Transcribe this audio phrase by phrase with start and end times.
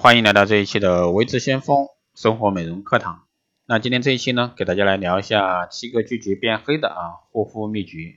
[0.00, 3.24] 欢迎来到这一期的微知先锋生活美容课堂。
[3.66, 8.14] 那今天这一期呢，给大家来聊一下七个拒绝变黑的啊护肤秘诀。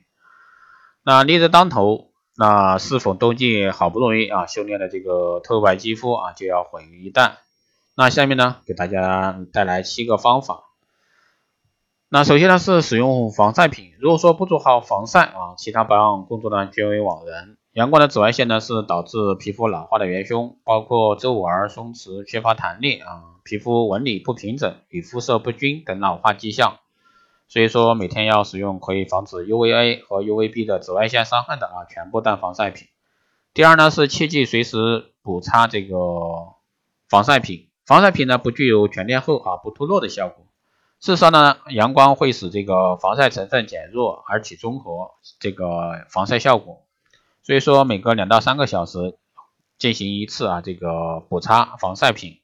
[1.02, 7.32] 那烈日当头，那是否冬季好不容易啊修炼的这个透白肌肤啊就要毁于一旦？
[7.96, 10.66] 那下面呢，给大家带来七个方法。
[12.10, 17.58] 那首先呢是使用防晒品，如果说不做好防晒啊，其他保养工作呢均为枉然。
[17.74, 26.80] 阳光的紫外线呢是导致皮肤老化的元凶，包括皱纹、松弛、缺乏弹力啊，皮肤纹理不平整与肤色不均等老化迹象。
[27.48, 32.90] 所以说每天要使用可以防止 UVA 和 UVB 的紫外线伤害的啊全部淡防晒品。
[33.54, 35.96] 第二呢是切记随时补擦这个
[37.08, 40.46] 防晒品，防晒品呢不具有全天候啊不脱落的效果。
[41.00, 46.84] 事实上呢，阳光会使这个防晒成分减弱而起中和这个防晒效果。
[47.44, 49.18] 所以说每隔两到三个小时
[49.80, 52.40] 进行一次啊，这个补擦防晒品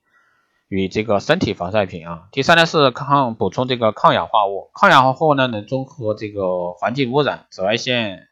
[0.67, 2.27] 与这个身体防晒品啊。
[2.31, 8.27] 第三呢是抗补充这个抗氧化物，抗氧化物呢能中和这个环境污染、紫外线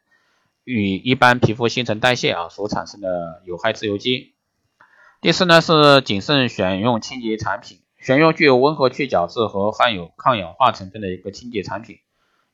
[0.64, 4.34] 与一般皮肤新陈代谢啊所产生的有害自由基。
[5.20, 12.00] 第四呢是谨慎选用清洁产品，选用具有温和去角质和含有抗氧化成分的一个清洁产品，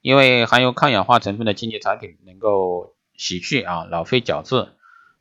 [0.03, 2.95] 因为含有抗氧化成分的清洁产品能够。
[3.17, 4.69] 洗去啊老废角质，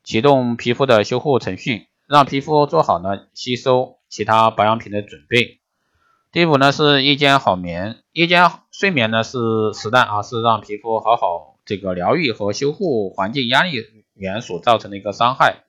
[0.03, 5.59] 启动皮肤的修护程序，让皮肤做好呢吸收其他保养品的准备。
[6.31, 15.63] 第五呢是夜间好眠，夜间睡眠呢是时代啊是让皮肤好好这个疗愈和修护环境压力源所造成的一个伤害，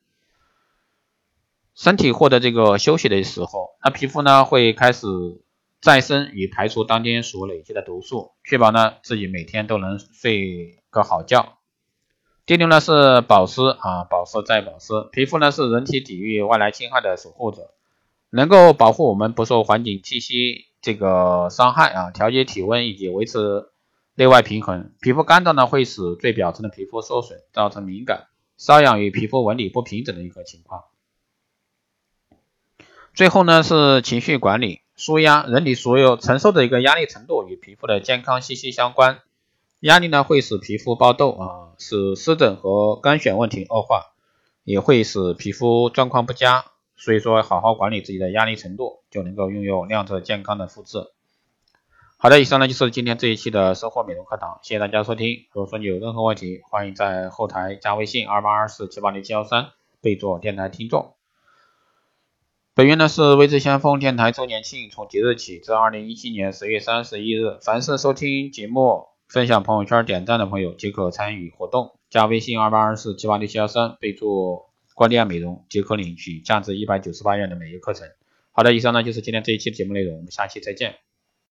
[1.74, 5.06] 身体获得这个休息的时候，那皮肤呢会开始
[5.80, 11.58] 再生与排除当天所累积的毒素，确保呢自己每天都能睡个好觉。
[12.44, 14.94] 第六呢是保湿啊，保湿再保湿。
[15.12, 17.70] 皮肤呢是人体抵御外来侵害的守护者，
[18.30, 23.68] 能够保护我们不受环境气息这个伤害啊，调节体温以及维持
[24.16, 24.90] 内外平衡。
[25.00, 28.26] 皮肤干燥呢会使最表层的皮肤受损，造成敏感、
[28.58, 30.84] 瘙痒与皮肤纹理不平整的一个情况。
[33.14, 35.44] 最后呢是情绪管理，舒压。
[35.44, 39.20] 人体所有承受的一个压力程度与皮肤的健康息息相关。
[39.82, 44.12] 压力呢会使皮肤爆痘啊，使湿疹和干癣问题恶化，
[44.62, 46.66] 也会使皮肤状况不佳。
[46.94, 50.98] 所以说，好好管理自己的压力程度，就能够拥有亮泽健康的肤质。
[52.16, 55.46] 好的，以上呢就是今天这一期的生活美容课堂，谢谢大家收听。
[55.52, 61.14] 如果说你有任何问题，欢迎在后台加微信二八二四七八零七幺三，备注电台听众。
[62.74, 69.11] 本月呢是微知先锋电台周年庆，从即日起至二零一七年十月三十一日，凡是收听节目。
[69.32, 78.06] 分享朋友圈点赞的朋友即可参与活动，加微信二八二四七八六七幺三，备注关店美容即可领取价值一百九十八元的美业课程。
[78.50, 80.96] 好的，以上呢就是今天这一期的节目内容，我们下期再见。